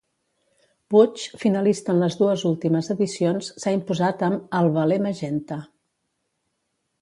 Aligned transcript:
Puig, 0.93 1.25
finalista 1.43 1.93
en 1.93 2.01
les 2.03 2.17
dues 2.21 2.45
últimes 2.51 2.89
edicions, 2.95 3.51
s'ha 3.65 3.75
imposat 3.77 4.25
amb 4.29 4.57
"El 4.63 4.71
veler 4.79 4.99
magenta". 5.05 5.61